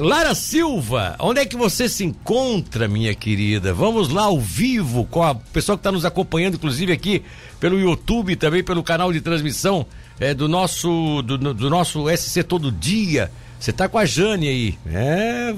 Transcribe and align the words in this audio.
Lara 0.00 0.34
Silva, 0.34 1.14
onde 1.20 1.40
é 1.40 1.44
que 1.44 1.56
você 1.56 1.86
se 1.86 2.02
encontra, 2.02 2.88
minha 2.88 3.14
querida? 3.14 3.74
Vamos 3.74 4.08
lá 4.08 4.22
ao 4.22 4.40
vivo 4.40 5.04
com 5.04 5.22
a 5.22 5.34
pessoa 5.34 5.76
que 5.76 5.80
está 5.80 5.92
nos 5.92 6.06
acompanhando, 6.06 6.54
inclusive 6.54 6.90
aqui 6.90 7.22
pelo 7.60 7.78
YouTube, 7.78 8.34
também 8.34 8.64
pelo 8.64 8.82
canal 8.82 9.12
de 9.12 9.20
transmissão 9.20 9.84
é, 10.18 10.32
do 10.32 10.48
nosso 10.48 11.20
do, 11.20 11.36
do 11.52 11.68
nosso 11.68 12.08
SC 12.16 12.42
Todo 12.42 12.72
Dia. 12.72 13.30
Você 13.58 13.72
está 13.72 13.90
com 13.90 13.98
a 13.98 14.06
Jane 14.06 14.48
aí, 14.48 14.78
é? 14.86 15.54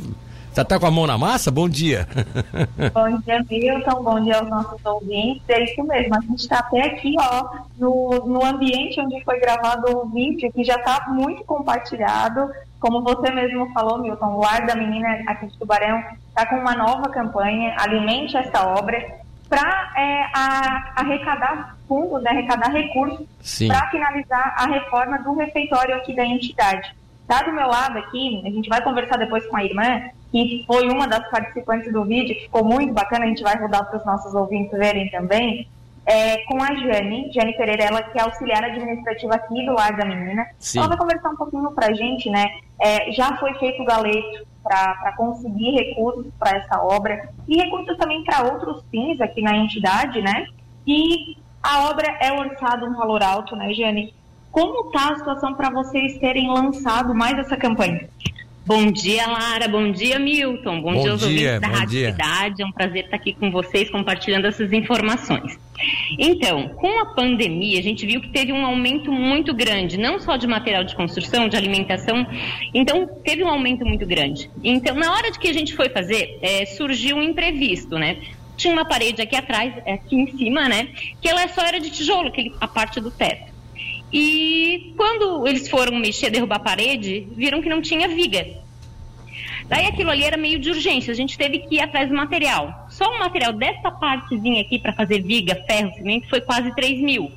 Você 0.52 0.64
tá 0.64 0.76
com 0.78 0.86
a 0.86 0.90
mão 0.90 1.06
na 1.06 1.16
massa? 1.16 1.48
Bom 1.48 1.68
dia. 1.68 2.08
Bom 2.92 3.18
dia, 3.20 3.44
Milton. 3.48 4.02
Bom 4.02 4.20
dia 4.24 4.38
aos 4.38 4.50
nossos 4.50 4.84
ouvintes. 4.84 5.42
É 5.48 5.62
isso 5.62 5.84
mesmo. 5.84 6.16
A 6.16 6.20
gente 6.20 6.40
está 6.40 6.58
até 6.58 6.82
aqui, 6.82 7.14
ó, 7.18 7.60
no, 7.78 8.26
no 8.26 8.44
ambiente 8.44 9.00
onde 9.00 9.22
foi 9.24 9.38
gravado 9.38 9.96
o 9.96 10.08
vídeo, 10.10 10.52
que 10.52 10.64
já 10.64 10.74
está 10.74 11.06
muito 11.08 11.44
compartilhado. 11.44 12.50
Como 12.82 13.00
você 13.00 13.30
mesmo 13.30 13.72
falou, 13.72 13.98
Milton, 13.98 14.34
o 14.34 14.44
Ar 14.44 14.66
da 14.66 14.74
Menina 14.74 15.22
aqui 15.28 15.46
de 15.46 15.56
Tubarão 15.56 16.02
está 16.28 16.44
com 16.46 16.56
uma 16.56 16.74
nova 16.74 17.08
campanha, 17.10 17.76
Alimente 17.78 18.36
essa 18.36 18.66
obra, 18.66 19.20
para 19.48 19.92
é, 19.96 20.24
arrecadar 20.96 21.76
fundos, 21.86 22.20
né, 22.24 22.30
arrecadar 22.30 22.72
recursos 22.72 23.24
para 23.68 23.88
finalizar 23.88 24.56
a 24.58 24.66
reforma 24.66 25.18
do 25.20 25.32
refeitório 25.32 25.94
aqui 25.94 26.12
da 26.12 26.26
entidade. 26.26 26.92
Está 27.20 27.42
do 27.44 27.52
meu 27.52 27.68
lado 27.68 27.98
aqui, 27.98 28.42
a 28.44 28.50
gente 28.50 28.68
vai 28.68 28.82
conversar 28.82 29.16
depois 29.16 29.46
com 29.46 29.56
a 29.56 29.64
irmã, 29.64 30.02
que 30.32 30.64
foi 30.66 30.88
uma 30.88 31.06
das 31.06 31.30
participantes 31.30 31.92
do 31.92 32.04
vídeo, 32.04 32.34
que 32.34 32.42
ficou 32.42 32.64
muito 32.64 32.92
bacana, 32.92 33.26
a 33.26 33.28
gente 33.28 33.44
vai 33.44 33.56
rodar 33.56 33.88
para 33.88 34.00
os 34.00 34.04
nossos 34.04 34.34
ouvintes 34.34 34.76
verem 34.76 35.08
também, 35.08 35.68
é, 36.04 36.38
com 36.44 36.62
a 36.62 36.74
Jane, 36.74 37.30
Jane 37.32 37.56
Pereira, 37.56 37.84
ela 37.84 38.02
que 38.02 38.18
é 38.18 38.22
auxiliar 38.22 38.64
administrativa 38.64 39.34
aqui 39.34 39.64
do 39.64 39.72
Lar 39.72 39.96
da 39.96 40.04
Menina. 40.04 40.46
Sim. 40.58 40.78
Ela 40.78 40.88
vai 40.88 40.98
conversar 40.98 41.30
um 41.30 41.36
pouquinho 41.36 41.70
para 41.72 41.88
a 41.88 41.94
gente, 41.94 42.28
né? 42.28 42.44
É, 42.80 43.12
já 43.12 43.36
foi 43.36 43.54
feito 43.54 43.82
o 43.82 43.86
galeto 43.86 44.46
para 44.62 45.14
conseguir 45.16 45.72
recursos 45.72 46.32
para 46.38 46.58
essa 46.58 46.82
obra 46.82 47.28
e 47.48 47.56
recursos 47.56 47.96
também 47.96 48.22
para 48.24 48.44
outros 48.52 48.84
fins 48.90 49.20
aqui 49.20 49.42
na 49.42 49.56
entidade, 49.56 50.20
né? 50.22 50.46
E 50.86 51.36
a 51.62 51.90
obra 51.90 52.06
é 52.20 52.32
orçada 52.32 52.86
um 52.86 52.94
valor 52.94 53.22
alto, 53.22 53.54
né, 53.54 53.72
Jane? 53.72 54.14
Como 54.50 54.88
está 54.88 55.12
a 55.12 55.16
situação 55.16 55.54
para 55.54 55.70
vocês 55.70 56.18
terem 56.18 56.48
lançado 56.48 57.14
mais 57.14 57.38
essa 57.38 57.56
campanha? 57.56 58.08
Bom 58.64 58.92
dia, 58.92 59.26
Lara. 59.26 59.66
Bom 59.66 59.90
dia, 59.90 60.20
Milton. 60.20 60.80
Bom, 60.80 60.92
bom 60.92 61.02
dia 61.02 61.10
aos 61.10 61.22
ouvintes 61.22 61.60
da 61.60 61.66
Rádio 61.66 61.88
dia. 61.88 62.12
Cidade. 62.12 62.62
É 62.62 62.66
um 62.66 62.70
prazer 62.70 63.04
estar 63.04 63.16
aqui 63.16 63.32
com 63.32 63.50
vocês 63.50 63.90
compartilhando 63.90 64.46
essas 64.46 64.72
informações. 64.72 65.58
Então, 66.16 66.68
com 66.68 67.00
a 67.00 67.06
pandemia, 67.06 67.80
a 67.80 67.82
gente 67.82 68.06
viu 68.06 68.20
que 68.20 68.28
teve 68.28 68.52
um 68.52 68.64
aumento 68.64 69.10
muito 69.10 69.52
grande, 69.52 69.98
não 69.98 70.20
só 70.20 70.36
de 70.36 70.46
material 70.46 70.84
de 70.84 70.94
construção, 70.94 71.48
de 71.48 71.56
alimentação. 71.56 72.24
Então, 72.72 73.08
teve 73.24 73.42
um 73.42 73.48
aumento 73.48 73.84
muito 73.84 74.06
grande. 74.06 74.48
Então, 74.62 74.94
na 74.94 75.12
hora 75.12 75.32
de 75.32 75.40
que 75.40 75.48
a 75.48 75.52
gente 75.52 75.74
foi 75.74 75.88
fazer, 75.88 76.38
é, 76.40 76.64
surgiu 76.64 77.16
um 77.16 77.22
imprevisto, 77.22 77.98
né? 77.98 78.18
Tinha 78.56 78.72
uma 78.72 78.84
parede 78.84 79.20
aqui 79.20 79.34
atrás, 79.34 79.74
aqui 79.78 80.14
em 80.14 80.38
cima, 80.38 80.68
né? 80.68 80.88
Que 81.20 81.28
ela 81.28 81.48
só 81.48 81.62
era 81.62 81.80
de 81.80 81.90
tijolo, 81.90 82.30
a 82.60 82.68
parte 82.68 83.00
do 83.00 83.10
teto. 83.10 83.51
E 84.12 84.92
quando 84.96 85.46
eles 85.46 85.68
foram 85.68 85.96
mexer, 85.96 86.30
derrubar 86.30 86.56
a 86.56 86.60
parede, 86.60 87.26
viram 87.34 87.62
que 87.62 87.68
não 87.68 87.80
tinha 87.80 88.08
viga. 88.08 88.46
Daí 89.68 89.86
aquilo 89.86 90.10
ali 90.10 90.24
era 90.24 90.36
meio 90.36 90.58
de 90.58 90.68
urgência, 90.68 91.12
a 91.12 91.16
gente 91.16 91.38
teve 91.38 91.60
que 91.60 91.76
ir 91.76 91.80
atrás 91.80 92.08
do 92.08 92.14
material. 92.14 92.86
Só 92.90 93.08
o 93.08 93.18
material 93.18 93.52
dessa 93.54 93.90
partezinha 93.90 94.60
aqui 94.60 94.78
para 94.78 94.92
fazer 94.92 95.22
viga, 95.22 95.54
ferro, 95.66 95.94
cimento 95.94 96.28
foi 96.28 96.40
quase 96.40 96.74
3 96.74 97.00
mil. 97.00 97.32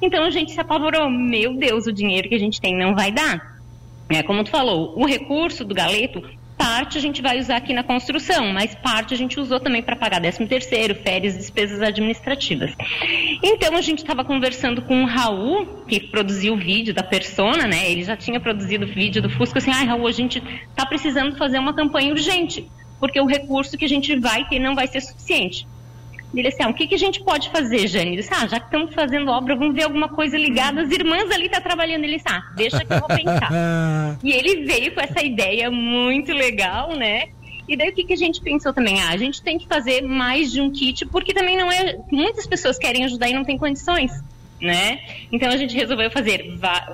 Então 0.00 0.24
a 0.24 0.30
gente 0.30 0.52
se 0.52 0.60
apavorou, 0.60 1.10
meu 1.10 1.54
Deus, 1.54 1.86
o 1.86 1.92
dinheiro 1.92 2.28
que 2.28 2.34
a 2.34 2.38
gente 2.38 2.60
tem 2.60 2.76
não 2.76 2.94
vai 2.94 3.10
dar. 3.10 3.58
É, 4.08 4.22
como 4.22 4.44
tu 4.44 4.50
falou, 4.50 4.94
o 4.96 5.06
recurso 5.06 5.64
do 5.64 5.74
galeto 5.74 6.22
Parte 6.64 6.96
a 6.96 7.00
gente 7.00 7.20
vai 7.20 7.38
usar 7.38 7.56
aqui 7.56 7.74
na 7.74 7.82
construção, 7.82 8.50
mas 8.50 8.74
parte 8.74 9.12
a 9.12 9.16
gente 9.18 9.38
usou 9.38 9.60
também 9.60 9.82
para 9.82 9.94
pagar 9.94 10.18
13 10.18 10.46
terceiro, 10.46 10.94
férias, 10.94 11.36
despesas 11.36 11.82
administrativas. 11.82 12.72
Então 13.42 13.76
a 13.76 13.82
gente 13.82 13.98
estava 13.98 14.24
conversando 14.24 14.80
com 14.80 15.02
o 15.02 15.06
Raul, 15.06 15.84
que 15.86 16.00
produziu 16.00 16.54
o 16.54 16.56
vídeo 16.56 16.94
da 16.94 17.02
persona, 17.02 17.66
né? 17.66 17.90
Ele 17.90 18.02
já 18.02 18.16
tinha 18.16 18.40
produzido 18.40 18.86
o 18.86 18.88
vídeo 18.88 19.20
do 19.20 19.28
Fusco, 19.28 19.58
assim, 19.58 19.70
ai 19.70 19.84
ah, 19.84 19.88
Raul, 19.88 20.06
a 20.06 20.12
gente 20.12 20.42
está 20.70 20.86
precisando 20.86 21.36
fazer 21.36 21.58
uma 21.58 21.74
campanha 21.74 22.10
urgente, 22.10 22.66
porque 22.98 23.20
o 23.20 23.26
recurso 23.26 23.76
que 23.76 23.84
a 23.84 23.88
gente 23.88 24.18
vai 24.18 24.48
ter 24.48 24.58
não 24.58 24.74
vai 24.74 24.86
ser 24.86 25.02
suficiente. 25.02 25.66
Ele 26.40 26.48
disse, 26.48 26.62
ah, 26.62 26.68
o 26.68 26.74
que, 26.74 26.86
que 26.86 26.94
a 26.94 26.98
gente 26.98 27.22
pode 27.22 27.48
fazer, 27.50 27.86
Jane? 27.86 28.08
Ele 28.08 28.16
disse, 28.16 28.34
ah, 28.34 28.46
já 28.46 28.58
que 28.58 28.66
estamos 28.66 28.92
fazendo 28.92 29.30
obra, 29.30 29.54
vamos 29.54 29.74
ver 29.74 29.84
alguma 29.84 30.08
coisa 30.08 30.36
ligada. 30.36 30.82
As 30.82 30.90
irmãs 30.90 31.30
ali 31.30 31.46
estão 31.46 31.60
tá 31.60 31.68
trabalhando. 31.68 32.04
Ele 32.04 32.16
disse, 32.16 32.28
ah, 32.28 32.42
deixa 32.56 32.84
que 32.84 32.92
eu 32.92 32.98
vou 32.98 33.08
pensar. 33.08 33.50
e 34.22 34.32
ele 34.32 34.64
veio 34.64 34.92
com 34.94 35.00
essa 35.00 35.22
ideia 35.22 35.70
muito 35.70 36.32
legal, 36.32 36.96
né? 36.96 37.28
E 37.68 37.76
daí 37.76 37.90
o 37.90 37.94
que, 37.94 38.04
que 38.04 38.12
a 38.12 38.16
gente 38.16 38.40
pensou 38.40 38.72
também? 38.72 39.00
Ah, 39.00 39.10
a 39.10 39.16
gente 39.16 39.42
tem 39.42 39.58
que 39.58 39.66
fazer 39.66 40.02
mais 40.02 40.52
de 40.52 40.60
um 40.60 40.70
kit, 40.70 41.06
porque 41.06 41.32
também 41.32 41.56
não 41.56 41.70
é. 41.70 41.96
Muitas 42.10 42.46
pessoas 42.46 42.78
querem 42.78 43.04
ajudar 43.04 43.28
e 43.28 43.32
não 43.32 43.44
tem 43.44 43.56
condições, 43.56 44.12
né? 44.60 45.00
Então 45.32 45.48
a 45.48 45.56
gente 45.56 45.74
resolveu 45.74 46.10
fazer 46.10 46.44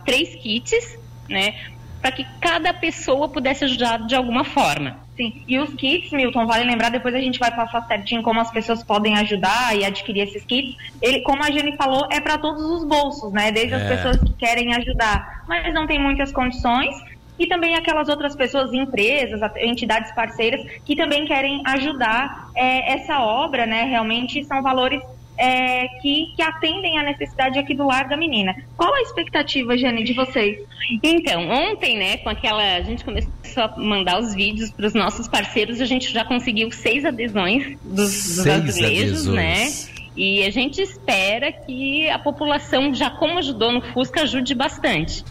três 0.04 0.34
kits, 0.36 0.98
né? 1.28 1.54
Para 2.00 2.12
que 2.12 2.24
cada 2.40 2.72
pessoa 2.72 3.28
pudesse 3.28 3.64
ajudar 3.64 4.06
de 4.06 4.14
alguma 4.14 4.44
forma. 4.44 4.98
Sim, 5.20 5.42
e 5.46 5.58
os 5.58 5.74
kits, 5.74 6.10
Milton, 6.12 6.46
vale 6.46 6.64
lembrar, 6.64 6.88
depois 6.88 7.14
a 7.14 7.20
gente 7.20 7.38
vai 7.38 7.54
passar 7.54 7.86
certinho 7.86 8.22
como 8.22 8.40
as 8.40 8.50
pessoas 8.50 8.82
podem 8.82 9.18
ajudar 9.18 9.76
e 9.76 9.84
adquirir 9.84 10.22
esses 10.22 10.42
kits. 10.46 10.74
Ele, 11.02 11.20
como 11.20 11.42
a 11.42 11.50
Jenny 11.50 11.76
falou, 11.76 12.08
é 12.10 12.18
para 12.18 12.38
todos 12.38 12.62
os 12.64 12.84
bolsos, 12.84 13.30
né? 13.30 13.52
Desde 13.52 13.74
é. 13.74 13.76
as 13.76 13.86
pessoas 13.86 14.16
que 14.16 14.32
querem 14.32 14.74
ajudar, 14.74 15.44
mas 15.46 15.74
não 15.74 15.86
tem 15.86 15.98
muitas 15.98 16.32
condições, 16.32 16.96
e 17.38 17.46
também 17.46 17.74
aquelas 17.74 18.08
outras 18.08 18.34
pessoas, 18.34 18.72
empresas, 18.72 19.42
entidades 19.58 20.10
parceiras 20.12 20.66
que 20.86 20.96
também 20.96 21.26
querem 21.26 21.60
ajudar 21.66 22.50
é, 22.54 22.94
essa 22.94 23.20
obra, 23.20 23.66
né? 23.66 23.84
Realmente 23.84 24.42
são 24.44 24.62
valores 24.62 25.02
é, 25.40 25.88
que, 26.02 26.34
que 26.36 26.42
atendem 26.42 26.98
à 26.98 27.02
necessidade 27.02 27.58
aqui 27.58 27.74
do 27.74 27.86
lar 27.86 28.06
da 28.06 28.16
menina. 28.16 28.54
Qual 28.76 28.92
a 28.94 29.00
expectativa, 29.00 29.76
Jane, 29.76 30.04
de 30.04 30.12
vocês? 30.12 30.58
Então, 31.02 31.48
ontem, 31.48 31.96
né, 31.96 32.18
com 32.18 32.28
aquela. 32.28 32.62
A 32.76 32.82
gente 32.82 33.02
começou 33.02 33.30
a 33.62 33.74
mandar 33.78 34.20
os 34.20 34.34
vídeos 34.34 34.70
para 34.70 34.86
os 34.86 34.92
nossos 34.92 35.26
parceiros, 35.26 35.80
a 35.80 35.86
gente 35.86 36.12
já 36.12 36.26
conseguiu 36.26 36.70
seis 36.70 37.06
adesões 37.06 37.78
dos, 37.82 38.36
dos 38.36 38.46
azulejos, 38.46 39.26
né? 39.26 39.66
E 40.14 40.44
a 40.44 40.50
gente 40.50 40.82
espera 40.82 41.50
que 41.50 42.10
a 42.10 42.18
população, 42.18 42.92
já 42.92 43.08
como 43.08 43.38
ajudou 43.38 43.72
no 43.72 43.80
Fusca, 43.80 44.22
ajude 44.22 44.54
bastante. 44.54 45.24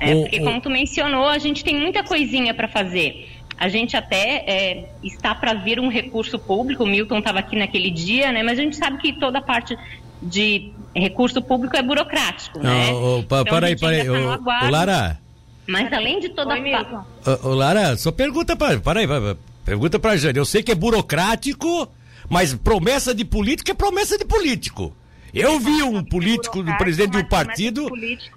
É, 0.00 0.14
porque, 0.14 0.40
como 0.40 0.60
tu 0.60 0.70
mencionou, 0.70 1.28
a 1.28 1.38
gente 1.38 1.62
tem 1.62 1.78
muita 1.78 2.02
coisinha 2.02 2.54
para 2.54 2.68
fazer. 2.68 3.28
A 3.62 3.68
gente 3.68 3.96
até 3.96 4.44
é, 4.44 4.88
está 5.04 5.36
para 5.36 5.54
vir 5.54 5.78
um 5.78 5.88
recurso 5.88 6.36
público, 6.36 6.82
o 6.82 6.86
Milton 6.86 7.18
estava 7.18 7.38
aqui 7.38 7.54
naquele 7.54 7.92
dia, 7.92 8.32
né? 8.32 8.42
Mas 8.42 8.58
a 8.58 8.62
gente 8.62 8.74
sabe 8.74 8.98
que 8.98 9.12
toda 9.12 9.38
a 9.38 9.40
parte 9.40 9.78
de 10.20 10.72
recurso 10.92 11.40
público 11.40 11.76
é 11.76 11.80
burocrático, 11.80 12.58
né? 12.58 12.90
Oh, 12.92 13.20
oh, 13.20 13.22
pa, 13.22 13.42
então, 13.42 13.54
para 13.54 13.68
aí, 13.68 13.78
para 13.78 13.90
aí. 13.90 14.04
Tá 14.04 14.68
Lara. 14.68 15.20
Mas 15.64 15.92
além 15.92 16.18
de 16.18 16.30
toda 16.30 16.54
Oi, 16.54 16.74
a... 16.74 17.04
Ô, 17.44 17.54
Lara, 17.54 17.96
só 17.96 18.10
pergunta 18.10 18.56
para... 18.56 18.80
Para 18.80 18.98
aí, 18.98 19.06
pergunta 19.64 19.96
para 19.96 20.10
a 20.10 20.16
Jane. 20.16 20.38
Eu 20.38 20.44
sei 20.44 20.64
que 20.64 20.72
é 20.72 20.74
burocrático, 20.74 21.88
mas 22.28 22.52
promessa 22.54 23.14
de 23.14 23.24
político 23.24 23.70
é 23.70 23.74
promessa 23.74 24.18
de 24.18 24.24
político. 24.24 24.92
Eu 25.34 25.58
vi 25.58 25.82
um 25.82 26.04
político, 26.04 26.62
do 26.62 26.76
presidente 26.76 27.12
de 27.12 27.18
um 27.18 27.24
partido. 27.24 27.88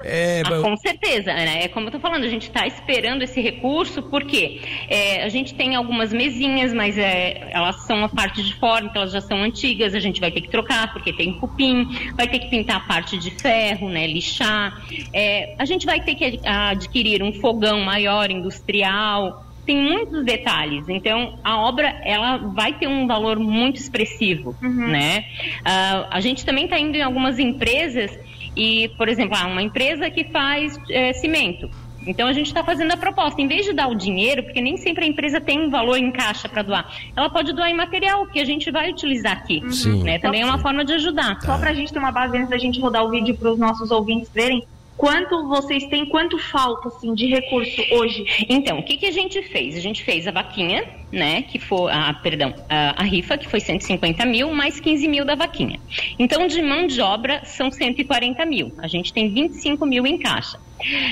É... 0.01 0.41
Ah, 0.45 0.61
com 0.61 0.77
certeza, 0.77 1.33
né? 1.33 1.63
É 1.63 1.67
como 1.67 1.87
eu 1.87 1.91
tô 1.91 1.99
falando, 1.99 2.23
a 2.23 2.29
gente 2.29 2.47
está 2.47 2.65
esperando 2.65 3.21
esse 3.21 3.41
recurso, 3.41 4.01
porque 4.03 4.61
é, 4.87 5.23
a 5.23 5.29
gente 5.29 5.53
tem 5.53 5.75
algumas 5.75 6.13
mesinhas, 6.13 6.73
mas 6.73 6.97
é, 6.97 7.49
elas 7.51 7.81
são 7.85 8.03
a 8.03 8.09
parte 8.09 8.41
de 8.41 8.53
fora, 8.55 8.85
então 8.85 9.01
elas 9.01 9.11
já 9.11 9.21
são 9.21 9.43
antigas, 9.43 9.93
a 9.93 9.99
gente 9.99 10.21
vai 10.21 10.31
ter 10.31 10.41
que 10.41 10.49
trocar, 10.49 10.93
porque 10.93 11.11
tem 11.11 11.33
cupim, 11.33 11.87
vai 12.15 12.27
ter 12.27 12.39
que 12.39 12.49
pintar 12.49 12.77
a 12.77 12.79
parte 12.81 13.17
de 13.17 13.31
ferro, 13.31 13.89
né? 13.89 14.07
Lixar. 14.07 14.81
É, 15.13 15.53
a 15.59 15.65
gente 15.65 15.85
vai 15.85 16.01
ter 16.01 16.15
que 16.15 16.39
adquirir 16.45 17.21
um 17.21 17.33
fogão 17.33 17.81
maior, 17.81 18.31
industrial 18.31 19.44
tem 19.65 19.77
muitos 19.77 20.23
detalhes. 20.23 20.87
Então, 20.87 21.39
a 21.43 21.59
obra 21.59 21.87
ela 22.03 22.37
vai 22.37 22.73
ter 22.73 22.87
um 22.87 23.07
valor 23.07 23.39
muito 23.39 23.77
expressivo, 23.77 24.55
uhum. 24.61 24.87
né? 24.87 25.25
Uh, 25.61 26.07
a 26.11 26.19
gente 26.21 26.45
também 26.45 26.65
está 26.65 26.79
indo 26.79 26.95
em 26.95 27.01
algumas 27.01 27.39
empresas 27.39 28.17
e, 28.55 28.89
por 28.97 29.09
exemplo, 29.09 29.35
ah, 29.37 29.47
uma 29.47 29.61
empresa 29.61 30.09
que 30.09 30.25
faz 30.25 30.79
é, 30.89 31.13
cimento. 31.13 31.69
Então 32.07 32.27
a 32.27 32.33
gente 32.33 32.47
está 32.47 32.63
fazendo 32.63 32.91
a 32.91 32.97
proposta, 32.97 33.41
em 33.41 33.47
vez 33.47 33.65
de 33.65 33.73
dar 33.73 33.87
o 33.87 33.95
dinheiro, 33.95 34.43
porque 34.43 34.61
nem 34.61 34.77
sempre 34.77 35.05
a 35.05 35.07
empresa 35.07 35.41
tem 35.41 35.59
um 35.59 35.69
valor 35.69 35.97
em 35.97 36.11
caixa 36.11 36.47
para 36.47 36.61
doar, 36.61 36.87
ela 37.15 37.29
pode 37.29 37.51
doar 37.51 37.69
em 37.69 37.73
material 37.73 38.27
que 38.27 38.39
a 38.39 38.45
gente 38.45 38.69
vai 38.71 38.91
utilizar 38.91 39.33
aqui. 39.33 39.63
Sim. 39.71 40.03
Né? 40.03 40.19
Também 40.19 40.41
é 40.41 40.45
uma 40.45 40.59
forma 40.59 40.85
de 40.85 40.93
ajudar. 40.93 41.41
Só 41.41 41.57
para 41.57 41.71
a 41.71 41.73
gente 41.73 41.91
ter 41.91 41.99
uma 41.99 42.11
base 42.11 42.37
antes 42.37 42.49
da 42.49 42.57
gente 42.57 42.79
rodar 42.79 43.03
o 43.03 43.09
vídeo 43.09 43.35
para 43.35 43.51
os 43.51 43.57
nossos 43.57 43.89
ouvintes 43.91 44.29
verem, 44.31 44.63
Quanto 44.97 45.47
vocês 45.47 45.85
têm, 45.87 46.05
quanto 46.05 46.37
falta 46.37 46.87
assim 46.87 47.13
de 47.13 47.27
recurso 47.27 47.81
hoje? 47.91 48.25
Então, 48.47 48.79
o 48.79 48.83
que, 48.83 48.95
que 48.95 49.05
a 49.05 49.11
gente 49.11 49.41
fez? 49.41 49.75
A 49.75 49.81
gente 49.81 50.03
fez 50.03 50.25
a 50.27 50.31
vaquinha, 50.31 50.87
né? 51.11 51.41
Que 51.41 51.59
foi, 51.59 51.91
a, 51.91 52.13
perdão, 52.13 52.53
a, 52.69 53.01
a, 53.01 53.03
rifa, 53.03 53.37
que 53.37 53.47
foi 53.47 53.59
150 53.59 54.25
mil, 54.25 54.53
mais 54.53 54.79
15 54.79 55.07
mil 55.07 55.25
da 55.25 55.35
vaquinha. 55.35 55.79
Então, 56.17 56.47
de 56.47 56.61
mão 56.61 56.87
de 56.87 57.01
obra, 57.01 57.43
são 57.43 57.69
140 57.69 58.45
mil. 58.45 58.73
A 58.77 58.87
gente 58.87 59.11
tem 59.11 59.29
25 59.29 59.85
mil 59.85 60.07
em 60.07 60.17
caixa. 60.17 60.59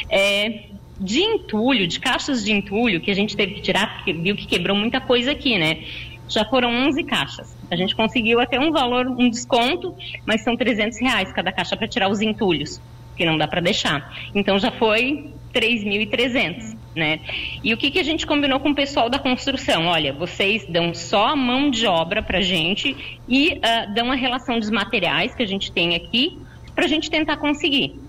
É, 0.10 0.64
De 1.00 1.22
entulho, 1.22 1.86
de 1.88 2.00
caixas 2.00 2.46
de 2.46 2.52
entulho 2.54 3.02
que 3.02 3.12
a 3.12 3.16
gente 3.16 3.36
teve 3.36 3.56
que 3.56 3.62
tirar, 3.62 3.96
porque 3.96 4.14
viu 4.14 4.36
que 4.36 4.46
quebrou 4.46 4.78
muita 4.78 5.02
coisa 5.02 5.32
aqui, 5.32 5.58
né? 5.58 5.84
Já 6.30 6.46
foram 6.46 6.70
11 6.88 7.04
caixas. 7.04 7.58
A 7.70 7.76
gente 7.76 7.96
conseguiu 7.96 8.40
até 8.40 8.60
um 8.60 8.72
valor, 8.72 9.08
um 9.08 9.30
desconto, 9.30 9.94
mas 10.26 10.42
são 10.42 10.56
300 10.56 11.00
reais 11.02 11.34
cada 11.34 11.52
caixa 11.52 11.76
para 11.76 11.88
tirar 11.88 12.10
os 12.10 12.22
entulhos, 12.22 12.80
que 13.16 13.26
não 13.26 13.38
dá 13.38 13.48
para 13.48 13.62
deixar. 13.62 14.14
Então 14.34 14.58
já 14.60 14.72
foi 14.72 15.32
3.300, 15.54 16.76
né? 16.96 17.20
E 17.64 17.74
o 17.74 17.78
que, 17.78 17.92
que 17.92 18.00
a 18.00 18.04
gente 18.04 18.26
combinou 18.26 18.60
com 18.60 18.72
o 18.72 18.76
pessoal 18.76 19.10
da 19.10 19.20
construção? 19.20 19.86
Olha, 19.86 20.12
vocês 20.14 20.66
dão 20.68 20.94
só 20.94 21.28
a 21.28 21.36
mão 21.36 21.70
de 21.70 21.86
obra 21.86 22.22
para 22.22 22.42
gente 22.42 23.20
e 23.28 23.54
uh, 23.54 23.94
dão 23.94 24.12
a 24.12 24.16
relação 24.16 24.60
dos 24.60 24.70
materiais 24.70 25.34
que 25.36 25.44
a 25.44 25.48
gente 25.48 25.72
tem 25.72 25.96
aqui 25.96 26.38
para 26.74 26.86
a 26.86 26.88
gente 26.88 27.10
tentar 27.10 27.38
conseguir. 27.38 28.00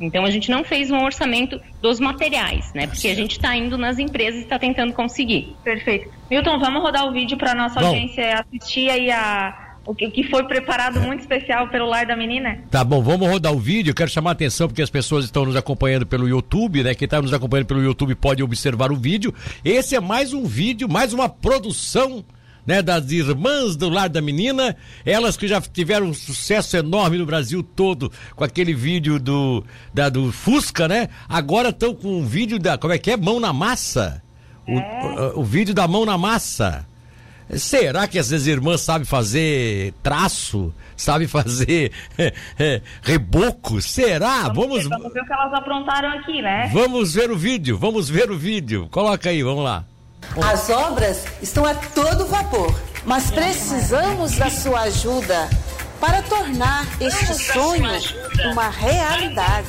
Então 0.00 0.24
a 0.24 0.30
gente 0.30 0.50
não 0.50 0.64
fez 0.64 0.90
um 0.90 1.04
orçamento 1.04 1.60
dos 1.80 2.00
materiais, 2.00 2.72
né? 2.74 2.86
Porque 2.86 3.08
a 3.08 3.14
gente 3.14 3.32
está 3.32 3.54
indo 3.54 3.78
nas 3.78 3.98
empresas 3.98 4.40
e 4.40 4.44
está 4.44 4.58
tentando 4.58 4.92
conseguir. 4.92 5.54
Perfeito. 5.62 6.10
Milton, 6.30 6.58
vamos 6.58 6.82
rodar 6.82 7.06
o 7.06 7.12
vídeo 7.12 7.36
para 7.36 7.54
nossa 7.54 7.78
Bom. 7.78 7.86
audiência 7.86 8.40
assistir 8.40 8.90
aí 8.90 9.10
a 9.10 9.63
o 9.86 9.94
que 9.94 10.22
foi 10.24 10.44
preparado 10.44 11.00
muito 11.00 11.20
especial 11.20 11.68
pelo 11.68 11.86
Lar 11.86 12.06
da 12.06 12.16
Menina? 12.16 12.58
Tá 12.70 12.82
bom, 12.82 13.02
vamos 13.02 13.28
rodar 13.28 13.52
o 13.52 13.58
vídeo. 13.58 13.94
Quero 13.94 14.10
chamar 14.10 14.30
a 14.30 14.32
atenção 14.32 14.66
porque 14.66 14.82
as 14.82 14.90
pessoas 14.90 15.24
estão 15.24 15.44
nos 15.44 15.56
acompanhando 15.56 16.06
pelo 16.06 16.28
YouTube, 16.28 16.82
né? 16.82 16.94
Quem 16.94 17.04
está 17.06 17.20
nos 17.20 17.32
acompanhando 17.32 17.66
pelo 17.66 17.82
YouTube 17.82 18.14
pode 18.14 18.42
observar 18.42 18.90
o 18.90 18.96
vídeo. 18.96 19.34
Esse 19.64 19.94
é 19.94 20.00
mais 20.00 20.32
um 20.32 20.44
vídeo, 20.44 20.88
mais 20.88 21.12
uma 21.12 21.28
produção 21.28 22.24
né, 22.66 22.80
das 22.80 23.10
irmãs 23.10 23.76
do 23.76 23.88
Lar 23.88 24.08
da 24.08 24.22
Menina, 24.22 24.74
elas 25.04 25.36
que 25.36 25.46
já 25.46 25.60
tiveram 25.60 26.06
um 26.06 26.14
sucesso 26.14 26.76
enorme 26.76 27.18
no 27.18 27.26
Brasil 27.26 27.62
todo 27.62 28.10
com 28.34 28.42
aquele 28.42 28.72
vídeo 28.72 29.18
do, 29.18 29.62
da, 29.92 30.08
do 30.08 30.32
Fusca, 30.32 30.88
né? 30.88 31.08
Agora 31.28 31.68
estão 31.68 31.94
com 31.94 32.20
um 32.20 32.24
vídeo 32.24 32.58
da, 32.58 32.78
como 32.78 32.92
é 32.92 32.98
que 32.98 33.10
é? 33.10 33.16
Mão 33.16 33.38
na 33.38 33.52
massa. 33.52 34.22
O, 34.66 34.78
é. 34.78 35.32
o, 35.34 35.40
o 35.40 35.44
vídeo 35.44 35.74
da 35.74 35.86
mão 35.86 36.06
na 36.06 36.16
massa. 36.16 36.86
Será 37.56 38.06
que 38.08 38.18
essas 38.18 38.46
irmãs 38.46 38.80
sabem 38.80 39.04
fazer 39.04 39.92
traço? 40.02 40.72
Sabem 40.96 41.26
fazer 41.26 41.92
é, 42.16 42.32
é, 42.58 42.82
reboco? 43.02 43.82
Será? 43.82 44.42
Vamos, 44.44 44.56
vamos, 44.56 44.84
ver, 44.84 44.88
vamos 44.88 45.12
ver 45.12 45.20
o 45.20 45.26
que 45.26 45.32
elas 45.32 45.54
aprontaram 45.54 46.08
aqui, 46.18 46.40
né? 46.40 46.70
Vamos 46.72 47.14
ver 47.14 47.30
o 47.30 47.36
vídeo, 47.36 47.76
vamos 47.76 48.08
ver 48.08 48.30
o 48.30 48.38
vídeo. 48.38 48.88
Coloca 48.90 49.28
aí, 49.28 49.42
vamos 49.42 49.64
lá. 49.64 49.84
As 50.42 50.70
obras 50.70 51.24
estão 51.42 51.64
a 51.64 51.74
todo 51.74 52.26
vapor, 52.26 52.74
mas 53.04 53.30
precisamos 53.30 54.36
da 54.36 54.50
sua 54.50 54.82
ajuda 54.82 55.48
para 56.00 56.22
tornar 56.22 56.86
este 57.00 57.34
sonho 57.34 57.90
uma 58.52 58.68
realidade. 58.68 59.68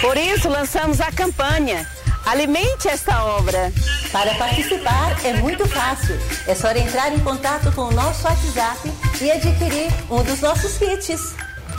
Por 0.00 0.16
isso, 0.16 0.48
lançamos 0.48 1.00
a 1.00 1.12
campanha 1.12 1.86
Alimente 2.26 2.88
esta 2.88 3.24
obra. 3.24 3.72
Para 4.12 4.34
participar 4.34 5.24
é 5.24 5.34
muito 5.34 5.66
fácil. 5.68 6.18
É 6.46 6.54
só 6.54 6.70
entrar 6.72 7.12
em 7.12 7.20
contato 7.20 7.72
com 7.72 7.82
o 7.82 7.92
nosso 7.92 8.24
WhatsApp 8.24 8.92
e 9.20 9.30
adquirir 9.30 9.90
um 10.10 10.22
dos 10.22 10.40
nossos 10.40 10.78
kits. 10.78 11.34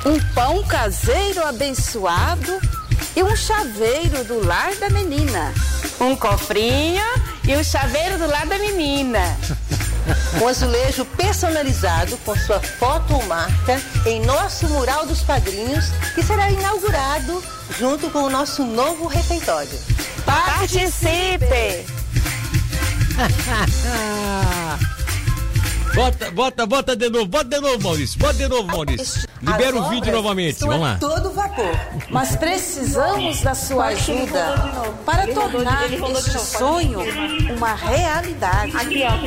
Um 0.05 0.19
pão 0.33 0.63
caseiro 0.63 1.45
abençoado 1.45 2.59
e 3.15 3.23
um 3.23 3.35
chaveiro 3.35 4.23
do 4.23 4.45
lar 4.45 4.73
da 4.75 4.89
menina. 4.89 5.53
Um 5.99 6.15
cofrinho 6.15 7.03
e 7.47 7.55
o 7.55 7.63
chaveiro 7.63 8.17
do 8.17 8.27
lar 8.27 8.47
da 8.47 8.57
menina. 8.57 9.37
Um 10.41 10.47
azulejo 10.47 11.05
personalizado 11.05 12.17
com 12.25 12.35
sua 12.35 12.59
foto 12.59 13.13
ou 13.13 13.23
marca 13.25 13.79
em 14.05 14.21
nosso 14.21 14.67
mural 14.69 15.05
dos 15.05 15.21
padrinhos, 15.21 15.85
que 16.15 16.23
será 16.23 16.49
inaugurado 16.49 17.43
junto 17.77 18.09
com 18.09 18.23
o 18.23 18.29
nosso 18.29 18.65
novo 18.65 19.07
refeitório. 19.07 19.79
Participe! 20.25 21.85
Bota, 25.93 26.31
bota, 26.31 26.65
bota 26.65 26.95
de 26.95 27.09
novo, 27.09 27.25
bota 27.25 27.49
de 27.49 27.59
novo, 27.59 27.83
Maurício. 27.83 28.17
Bota 28.17 28.33
de 28.33 28.47
novo, 28.47 28.65
Maurício. 28.65 29.27
Libera 29.41 29.75
o 29.75 29.89
vídeo 29.89 30.13
novamente. 30.13 30.59
Vamos 30.61 30.79
lá. 30.79 30.97
todo 30.97 31.31
vapor. 31.31 31.77
Mas 32.09 32.35
precisamos 32.37 33.41
da 33.41 33.53
sua 33.53 33.87
ajuda 33.87 34.55
para 35.05 35.27
tornar 35.27 35.91
este 35.91 36.39
sonho 36.39 37.01
uma 37.57 37.73
realidade. 37.73 38.71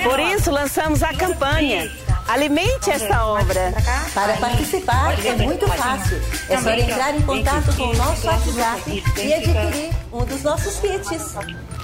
Por 0.02 0.18
isso 0.18 0.50
lançamos 0.50 1.02
a 1.02 1.12
campanha 1.12 1.90
Alimente 2.26 2.90
esta 2.90 3.26
obra. 3.26 3.74
Para 4.14 4.34
participar 4.38 5.14
é 5.24 5.32
muito 5.34 5.66
fácil. 5.68 6.20
É 6.48 6.58
só 6.58 6.70
entrar 6.70 7.14
em 7.14 7.22
contato 7.22 7.76
com 7.76 7.84
o 7.84 7.96
nosso 7.96 8.26
WhatsApp 8.26 9.02
e 9.18 9.34
adquirir 9.34 10.03
um 10.14 10.24
dos 10.24 10.42
nossos 10.44 10.78
kits. 10.78 11.34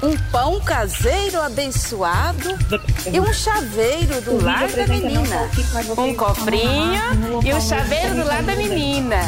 Um 0.03 0.17
pão 0.31 0.61
caseiro 0.61 1.43
abençoado 1.43 2.57
e 3.13 3.19
um 3.19 3.33
chaveiro 3.33 4.21
do 4.21 4.43
lar 4.43 4.69
da 4.69 4.87
menina. 4.87 5.51
Um 5.99 6.15
cofrinho 6.15 7.43
e 7.45 7.53
um 7.53 7.61
chaveiro 7.61 8.15
do 8.15 8.25
lar 8.25 8.43
da 8.45 8.55
menina. 8.55 9.21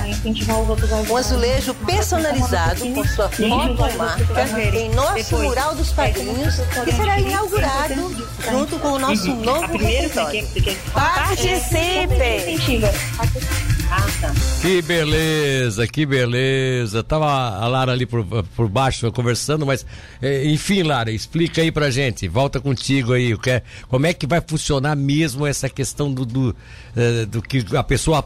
Um 1.11 1.17
azulejo 1.17 1.75
personalizado 1.75 2.81
com 2.95 3.05
sua 3.05 3.29
foto 3.29 3.83
ou 3.83 3.93
marca 3.99 4.61
em 4.73 4.89
nosso 4.95 5.37
mural 5.37 5.75
dos 5.75 5.93
padrinhos 5.93 6.55
que 6.85 6.93
será 6.93 7.19
inaugurado 7.19 8.27
junto 8.51 8.79
com 8.79 8.93
o 8.93 8.99
nosso 9.01 9.35
novo 9.35 9.77
refeitório. 9.77 10.47
Que 14.61 14.81
beleza, 14.81 15.87
que 15.89 16.07
beleza. 16.07 17.03
Tava 17.03 17.27
a 17.27 17.67
Lara 17.67 17.93
ali 17.93 18.07
por, 18.07 18.25
por 18.25 18.69
baixo 18.69 19.11
conversando, 19.11 19.67
mas 19.67 19.85
é, 20.21 20.45
enfim, 20.47 20.83
Lara, 20.83 21.11
explica 21.11 21.61
aí 21.61 21.73
pra 21.73 21.91
gente. 21.91 22.29
Volta 22.29 22.61
contigo 22.61 23.13
aí. 23.13 23.37
É, 23.47 23.63
como 23.89 24.07
é 24.07 24.15
que 24.15 24.27
vai 24.27 24.41
funcionar 24.41 24.95
mesmo 24.95 25.47
essa 25.47 25.69
questão 25.69 26.13
do, 26.13 26.25
do, 26.25 26.57
é, 26.97 27.27
do 27.27 27.43
que 27.43 27.65
a 27.77 27.83
pessoa 27.83 28.25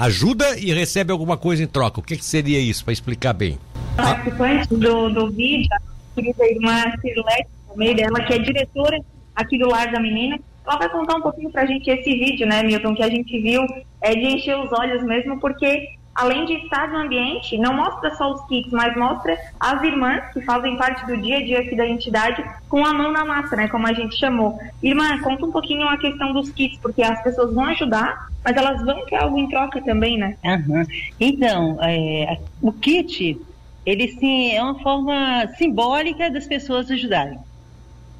ajuda 0.00 0.58
e 0.58 0.72
recebe 0.72 1.12
alguma 1.12 1.36
coisa 1.36 1.62
em 1.62 1.66
troca? 1.66 2.00
O 2.00 2.02
que, 2.02 2.16
que 2.16 2.24
seria 2.24 2.58
isso, 2.58 2.84
para 2.84 2.92
explicar 2.92 3.34
bem? 3.34 3.58
Participante 3.96 4.68
do, 4.74 5.10
do 5.10 5.30
vídeo, 5.30 5.68
a 5.72 6.14
querida 6.14 6.44
irmã 6.46 6.82
Cirlete 7.00 7.48
Almeida, 7.68 8.02
ela 8.02 8.20
que 8.24 8.32
é 8.32 8.38
diretora 8.38 8.98
aqui 9.36 9.58
do 9.58 9.68
Lar 9.68 9.92
da 9.92 10.00
Menina, 10.00 10.38
ela 10.66 10.78
vai 10.78 10.88
contar 10.88 11.16
um 11.16 11.20
pouquinho 11.20 11.50
para 11.50 11.62
a 11.62 11.66
gente 11.66 11.90
esse 11.90 12.10
vídeo, 12.10 12.46
né, 12.46 12.62
Milton, 12.62 12.94
que 12.94 13.02
a 13.02 13.10
gente 13.10 13.38
viu 13.40 13.62
é, 14.04 14.14
de 14.14 14.26
encher 14.26 14.54
os 14.58 14.70
olhos 14.70 15.02
mesmo, 15.02 15.40
porque 15.40 15.88
além 16.14 16.44
de 16.44 16.52
estar 16.52 16.88
no 16.88 16.98
ambiente, 16.98 17.56
não 17.56 17.74
mostra 17.74 18.14
só 18.14 18.32
os 18.32 18.46
kits, 18.46 18.70
mas 18.70 18.94
mostra 18.94 19.36
as 19.58 19.82
irmãs 19.82 20.30
que 20.32 20.42
fazem 20.42 20.76
parte 20.76 21.06
do 21.06 21.16
dia 21.16 21.38
a 21.38 21.42
dia 21.42 21.60
aqui 21.60 21.74
da 21.74 21.88
entidade 21.88 22.44
com 22.68 22.84
a 22.84 22.92
mão 22.92 23.10
na 23.10 23.24
massa, 23.24 23.56
né, 23.56 23.66
como 23.66 23.86
a 23.86 23.94
gente 23.94 24.14
chamou. 24.16 24.58
Irmã, 24.82 25.18
conta 25.22 25.46
um 25.46 25.50
pouquinho 25.50 25.88
a 25.88 25.96
questão 25.96 26.34
dos 26.34 26.50
kits, 26.50 26.78
porque 26.82 27.02
as 27.02 27.20
pessoas 27.22 27.54
vão 27.54 27.64
ajudar, 27.64 28.28
mas 28.44 28.54
elas 28.54 28.84
vão 28.84 29.06
ter 29.06 29.16
algo 29.16 29.38
em 29.38 29.48
troca 29.48 29.80
também, 29.80 30.18
né? 30.18 30.36
Uhum. 30.44 30.84
Então, 31.18 31.78
é, 31.80 32.38
o 32.60 32.72
kit, 32.72 33.40
ele 33.86 34.08
sim 34.08 34.52
é 34.52 34.62
uma 34.62 34.78
forma 34.80 35.48
simbólica 35.56 36.30
das 36.30 36.46
pessoas 36.46 36.90
ajudarem. 36.90 37.38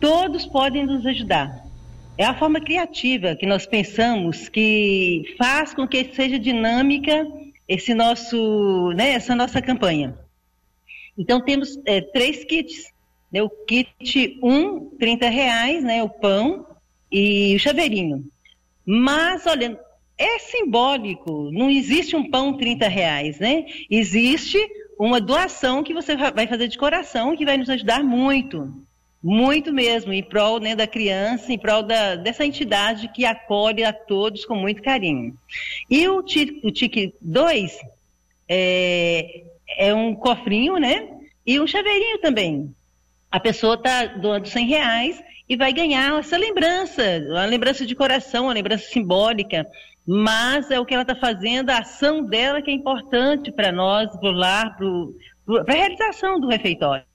Todos 0.00 0.46
podem 0.46 0.86
nos 0.86 1.04
ajudar. 1.04 1.63
É 2.16 2.24
a 2.24 2.34
forma 2.34 2.60
criativa 2.60 3.34
que 3.34 3.44
nós 3.44 3.66
pensamos 3.66 4.48
que 4.48 5.34
faz 5.36 5.74
com 5.74 5.86
que 5.86 6.14
seja 6.14 6.38
dinâmica 6.38 7.26
esse 7.66 7.92
nosso, 7.92 8.92
né, 8.92 9.10
essa 9.10 9.34
nossa 9.34 9.60
campanha. 9.60 10.16
Então 11.18 11.40
temos 11.40 11.76
é, 11.84 12.00
três 12.00 12.44
kits. 12.44 12.92
Né, 13.32 13.42
o 13.42 13.50
kit 13.50 14.38
1, 14.40 14.48
um, 14.48 14.90
30 14.96 15.28
reais, 15.28 15.82
né, 15.82 16.02
o 16.04 16.08
pão 16.08 16.64
e 17.10 17.56
o 17.56 17.58
chaveirinho. 17.58 18.24
Mas, 18.86 19.44
olha, 19.46 19.76
é 20.16 20.38
simbólico, 20.38 21.50
não 21.50 21.68
existe 21.68 22.14
um 22.14 22.30
pão 22.30 22.56
30 22.56 22.86
reais, 22.86 23.40
né? 23.40 23.64
Existe 23.90 24.58
uma 24.98 25.20
doação 25.20 25.82
que 25.82 25.92
você 25.92 26.14
vai 26.14 26.46
fazer 26.46 26.68
de 26.68 26.78
coração 26.78 27.36
que 27.36 27.44
vai 27.44 27.56
nos 27.56 27.68
ajudar 27.68 28.04
muito. 28.04 28.72
Muito 29.26 29.72
mesmo, 29.72 30.12
em 30.12 30.22
prol 30.22 30.60
né, 30.60 30.76
da 30.76 30.86
criança, 30.86 31.50
em 31.50 31.58
prol 31.58 31.82
da, 31.82 32.14
dessa 32.14 32.44
entidade 32.44 33.08
que 33.08 33.24
acolhe 33.24 33.82
a 33.82 33.90
todos 33.90 34.44
com 34.44 34.54
muito 34.54 34.82
carinho. 34.82 35.34
E 35.90 36.06
o, 36.06 36.22
TIC 36.22 37.14
2 37.22 37.78
é, 38.46 39.44
é 39.78 39.94
um 39.94 40.14
cofrinho, 40.14 40.76
né? 40.76 41.08
E 41.46 41.58
um 41.58 41.66
chaveirinho 41.66 42.18
também. 42.18 42.70
A 43.30 43.40
pessoa 43.40 43.76
está 43.76 44.04
doando 44.04 44.46
100 44.46 44.66
reais 44.66 45.24
e 45.48 45.56
vai 45.56 45.72
ganhar 45.72 46.18
essa 46.18 46.36
lembrança, 46.36 47.02
uma 47.26 47.46
lembrança 47.46 47.86
de 47.86 47.94
coração, 47.94 48.44
uma 48.44 48.52
lembrança 48.52 48.90
simbólica, 48.90 49.66
mas 50.06 50.70
é 50.70 50.78
o 50.78 50.84
que 50.84 50.92
ela 50.92 51.02
está 51.02 51.16
fazendo, 51.16 51.70
a 51.70 51.78
ação 51.78 52.22
dela 52.22 52.60
que 52.60 52.70
é 52.70 52.74
importante 52.74 53.50
para 53.50 53.72
nós, 53.72 54.14
para 54.18 54.28
o 54.28 54.32
lar, 54.32 54.76
para 54.76 55.74
a 55.74 55.76
realização 55.76 56.38
do 56.38 56.46
refeitório. 56.46 57.06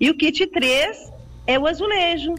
E 0.00 0.10
o 0.10 0.16
kit 0.16 0.44
3 0.48 1.17
é 1.48 1.58
o 1.58 1.66
azulejo. 1.66 2.34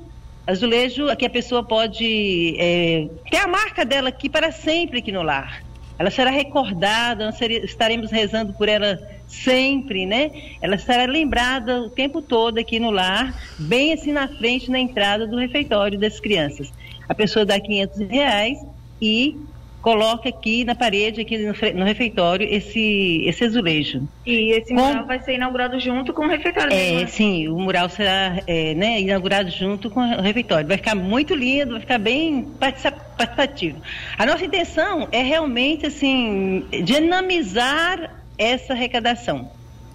Azulejo 0.46 1.08
que 1.18 1.26
a 1.26 1.30
pessoa 1.30 1.64
pode 1.64 2.56
é, 2.58 3.10
ter 3.30 3.38
a 3.38 3.48
marca 3.48 3.84
dela 3.84 4.10
aqui 4.10 4.30
para 4.30 4.52
sempre 4.52 5.00
aqui 5.00 5.12
no 5.12 5.24
lar. 5.24 5.64
ela 5.98 6.12
será 6.12 6.30
recordada, 6.30 7.30
estaremos 7.64 8.12
rezando 8.12 8.54
por 8.54 8.70
ela 8.70 8.98
sempre, 9.28 10.06
né? 10.06 10.32
Ela 10.62 10.78
será 10.78 11.06
lembrada 11.06 11.82
o 11.82 11.90
tempo 11.90 12.22
todo 12.22 12.58
aqui 12.60 12.80
no 12.80 12.92
lar, 12.92 13.36
bem 13.58 13.94
assim 13.94 14.12
na 14.12 14.28
frente, 14.28 14.72
na 14.72 14.80
entrada 14.80 15.28
do 15.28 15.38
refeitório 15.38 16.00
das 16.00 16.20
crianças. 16.20 16.72
A 17.08 17.16
pessoa 17.16 17.46
dá 17.46 17.60
500 17.60 18.00
reais 18.10 18.60
e 19.02 19.36
coloca 19.82 20.28
aqui 20.30 20.64
na 20.66 20.76
parede, 20.76 21.22
aqui 21.22 21.38
no, 21.38 21.54
no 21.76 21.86
refeitório, 21.86 22.48
esse, 22.50 23.24
esse 23.26 23.44
azulejo. 23.44 24.08
E 24.26 24.52
esse 24.52 24.74
mural 24.74 25.06
vai 25.06 25.20
ser 25.20 25.36
inaugurado 25.36 25.80
junto 25.80 26.14
com 26.14 26.26
o 26.26 26.28
refeitório. 26.28 26.74
É, 26.74 27.06
sim, 27.08 27.48
o 27.48 27.58
mural 27.58 27.90
será 27.90 28.42
é, 28.46 28.74
né, 28.74 29.00
inaugurado 29.02 29.50
junto 29.50 29.90
com 29.90 30.02
o 30.02 30.22
refeitório. 30.22 30.68
Vai 30.68 30.78
ficar 30.78 30.96
muito 30.96 31.34
lindo, 31.34 31.72
vai 31.72 31.82
ficar 31.82 31.98
bem 31.98 32.44
participativo. 32.60 33.82
A 34.18 34.26
nossa 34.26 34.46
intenção 34.46 35.08
é 35.12 35.22
realmente, 35.22 35.86
assim, 35.86 36.66
dinamizar 36.84 38.16
essa 38.38 38.74
arrecadação 38.74 39.50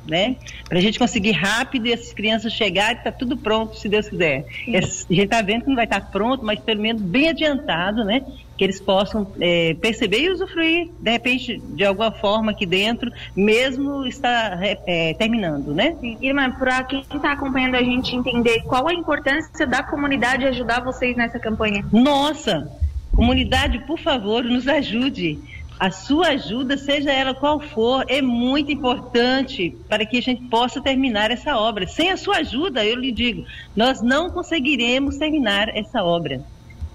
né? 0.07 0.37
Para 0.69 0.79
a 0.79 0.81
gente 0.81 0.99
conseguir 0.99 1.33
rápido 1.33 1.87
e 1.87 1.93
essas 1.93 2.13
crianças 2.13 2.53
chegarem, 2.53 2.99
está 2.99 3.11
tudo 3.11 3.37
pronto, 3.37 3.77
se 3.77 3.89
Deus 3.89 4.09
quiser. 4.09 4.45
a 4.69 4.81
gente 4.81 5.25
está 5.25 5.41
vendo 5.43 5.63
que 5.63 5.69
não 5.69 5.77
vai 5.77 5.85
estar 5.85 6.01
tá 6.01 6.07
pronto, 6.07 6.45
mas 6.45 6.61
pelo 6.61 6.81
menos 6.81 7.01
bem 7.03 7.29
adiantado, 7.29 8.05
né? 8.05 8.23
Que 8.57 8.65
eles 8.65 8.81
possam 8.81 9.27
é, 9.41 9.75
perceber 9.75 10.21
e 10.21 10.31
usufruir, 10.31 10.91
de 11.01 11.11
repente, 11.11 11.59
de 11.59 11.85
alguma 11.85 12.13
forma 12.13 12.53
aqui 12.53 12.65
dentro, 12.65 13.11
mesmo 13.35 14.07
está 14.07 14.59
é, 14.63 15.15
terminando, 15.15 15.75
né? 15.75 15.97
Irmã, 16.21 16.51
para 16.51 16.85
quem 16.85 17.05
está 17.15 17.33
acompanhando 17.33 17.75
a 17.75 17.83
gente 17.83 18.15
entender 18.15 18.63
qual 18.63 18.89
a 18.89 18.95
importância 18.95 19.67
da 19.67 19.83
comunidade 19.83 20.45
ajudar 20.45 20.81
vocês 20.81 21.17
nessa 21.17 21.39
campanha. 21.39 21.85
Nossa! 21.93 22.71
Comunidade, 23.15 23.79
por 23.87 23.99
favor, 23.99 24.43
nos 24.43 24.67
ajude 24.67 25.39
a 25.79 25.91
sua 25.91 26.29
ajuda, 26.29 26.77
seja 26.77 27.13
ela 27.13 27.35
qual 27.35 27.61
for, 27.61 28.05
é 28.09 28.23
muito 28.23 28.71
importante 28.71 29.77
para 29.89 30.07
que 30.07 30.19
a 30.19 30.23
gente 30.23 30.43
possa 30.45 30.81
terminar 30.81 31.31
essa 31.31 31.57
obra. 31.57 31.87
Sem 31.87 32.11
a 32.11 32.17
sua 32.17 32.39
ajuda, 32.39 32.85
eu 32.85 32.97
lhe 32.97 33.11
digo, 33.11 33.45
nós 33.75 34.01
não 34.01 34.31
conseguiremos 34.31 35.17
terminar 35.17 35.69
essa 35.77 36.03
obra. 36.03 36.41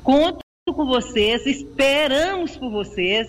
Conto 0.04 0.40
com 0.74 0.86
vocês, 0.86 1.46
esperamos 1.46 2.58
por 2.58 2.70
vocês. 2.70 3.28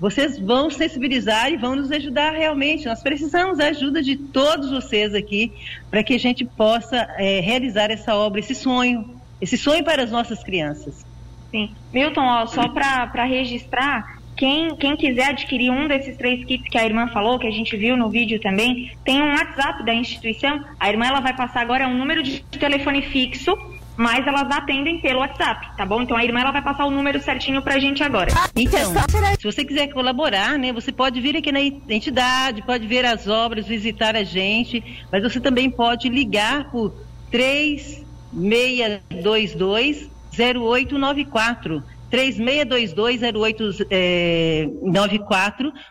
Vocês 0.00 0.38
vão 0.38 0.70
sensibilizar 0.70 1.50
e 1.50 1.56
vão 1.56 1.74
nos 1.74 1.90
ajudar 1.90 2.32
realmente. 2.32 2.86
Nós 2.86 3.02
precisamos 3.02 3.58
da 3.58 3.66
ajuda 3.66 4.00
de 4.00 4.16
todos 4.16 4.70
vocês 4.70 5.12
aqui 5.12 5.52
para 5.90 6.04
que 6.04 6.14
a 6.14 6.18
gente 6.18 6.44
possa 6.44 6.96
é, 7.18 7.40
realizar 7.40 7.90
essa 7.90 8.14
obra, 8.14 8.38
esse 8.38 8.54
sonho, 8.54 9.16
esse 9.40 9.58
sonho 9.58 9.82
para 9.82 10.04
as 10.04 10.10
nossas 10.12 10.42
crianças. 10.44 11.04
Sim. 11.50 11.70
Milton, 11.92 12.20
ó, 12.20 12.46
só 12.46 12.68
para 12.68 13.24
registrar, 13.24 14.18
quem, 14.36 14.76
quem 14.76 14.96
quiser 14.96 15.30
adquirir 15.30 15.70
um 15.70 15.88
desses 15.88 16.16
três 16.16 16.44
kits 16.44 16.68
que 16.68 16.78
a 16.78 16.84
irmã 16.84 17.08
falou, 17.08 17.40
que 17.40 17.46
a 17.48 17.50
gente 17.50 17.76
viu 17.76 17.96
no 17.96 18.08
vídeo 18.08 18.40
também, 18.40 18.92
tem 19.04 19.20
um 19.20 19.32
WhatsApp 19.32 19.84
da 19.84 19.92
instituição. 19.92 20.64
A 20.78 20.88
irmã 20.88 21.06
ela 21.06 21.20
vai 21.20 21.34
passar 21.34 21.60
agora 21.60 21.88
um 21.88 21.98
número 21.98 22.22
de 22.22 22.40
telefone 22.56 23.02
fixo, 23.02 23.58
mas 23.98 24.26
elas 24.26 24.50
atendem 24.50 24.98
pelo 25.00 25.18
WhatsApp, 25.18 25.76
tá 25.76 25.84
bom? 25.84 26.00
Então 26.02 26.16
a 26.16 26.24
irmã 26.24 26.40
ela 26.40 26.52
vai 26.52 26.62
passar 26.62 26.86
o 26.86 26.90
número 26.90 27.20
certinho 27.20 27.60
pra 27.60 27.80
gente 27.80 28.00
agora. 28.00 28.30
Então, 28.54 28.94
se 29.36 29.42
você 29.42 29.64
quiser 29.64 29.88
colaborar, 29.88 30.56
né, 30.56 30.72
você 30.72 30.92
pode 30.92 31.20
vir 31.20 31.36
aqui 31.36 31.50
na 31.50 31.60
entidade, 31.60 32.62
pode 32.62 32.86
ver 32.86 33.04
as 33.04 33.26
obras, 33.26 33.66
visitar 33.66 34.14
a 34.14 34.22
gente, 34.22 35.04
mas 35.10 35.24
você 35.24 35.40
também 35.40 35.68
pode 35.68 36.08
ligar 36.08 36.70
por 36.70 36.94
3622 37.30 40.08
0894 40.38 41.82
36220894, 42.08 43.84
é, 43.90 44.68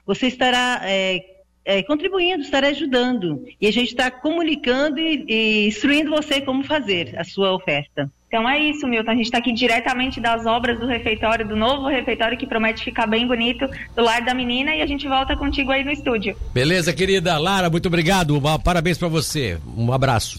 você 0.05 0.27
estará 0.27 0.79
é, 0.83 1.36
é, 1.67 1.83
contribuindo, 1.83 2.41
estará 2.41 2.69
ajudando. 2.69 3.43
E 3.59 3.67
a 3.67 3.71
gente 3.71 3.89
está 3.89 4.09
comunicando 4.09 4.99
e, 4.99 5.25
e, 5.27 5.67
instruindo 5.67 6.09
você 6.09 6.39
como 6.39 6.63
fazer 6.63 7.13
a 7.19 7.25
sua 7.25 7.53
oferta. 7.53 8.09
Então 8.27 8.47
é 8.47 8.57
isso, 8.57 8.87
Milton. 8.87 9.11
A 9.11 9.15
gente 9.15 9.25
está 9.25 9.37
aqui 9.37 9.51
diretamente 9.51 10.21
das 10.21 10.45
obras 10.45 10.79
do 10.79 10.85
refeitório, 10.85 11.45
do 11.45 11.55
novo 11.55 11.87
refeitório 11.87 12.37
que 12.37 12.47
promete 12.47 12.83
ficar 12.83 13.05
bem 13.05 13.27
bonito, 13.27 13.67
do 13.95 14.01
lar 14.01 14.23
da 14.23 14.33
menina, 14.33 14.75
e 14.75 14.81
a 14.81 14.85
gente 14.85 15.07
volta 15.07 15.35
contigo 15.35 15.71
aí 15.71 15.83
no 15.83 15.91
estúdio. 15.91 16.35
Beleza, 16.53 16.93
querida 16.93 17.37
Lara, 17.37 17.69
muito 17.69 17.87
obrigado. 17.87 18.41
Parabéns 18.63 18.97
para 18.97 19.07
você. 19.09 19.57
Um 19.77 19.91
abraço. 19.91 20.35